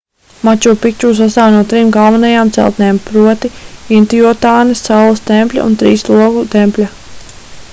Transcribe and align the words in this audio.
maču 0.47 0.71
pikču 0.83 1.09
sastāv 1.17 1.49
no 1.55 1.59
trim 1.73 1.91
galvenajām 1.97 2.51
celtnēm 2.57 3.01
proti 3.09 3.51
intiuatanas 3.99 4.81
saules 4.89 5.23
tempļa 5.29 5.67
un 5.67 5.77
trīs 5.83 6.07
logu 6.15 6.43
tempļa 6.57 6.89